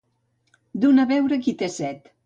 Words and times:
Donar 0.85 1.07
beure 1.15 1.39
al 1.41 1.45
qui 1.47 1.57
té 1.63 1.73
set. 1.79 2.15